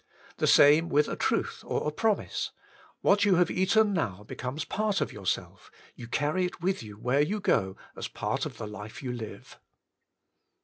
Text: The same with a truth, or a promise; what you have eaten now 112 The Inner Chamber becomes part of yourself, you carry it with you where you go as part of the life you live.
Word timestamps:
The 0.37 0.47
same 0.47 0.89
with 0.89 1.07
a 1.07 1.15
truth, 1.15 1.61
or 1.63 1.87
a 1.87 1.91
promise; 1.91 2.49
what 3.01 3.23
you 3.23 3.35
have 3.35 3.51
eaten 3.51 3.93
now 3.93 4.23
112 4.23 4.25
The 4.29 4.33
Inner 4.33 4.35
Chamber 4.35 4.35
becomes 4.57 4.65
part 4.65 5.01
of 5.01 5.13
yourself, 5.13 5.71
you 5.93 6.07
carry 6.07 6.43
it 6.43 6.59
with 6.59 6.81
you 6.81 6.95
where 6.95 7.21
you 7.21 7.39
go 7.39 7.77
as 7.95 8.07
part 8.07 8.47
of 8.47 8.57
the 8.57 8.65
life 8.65 9.03
you 9.03 9.13
live. 9.13 9.59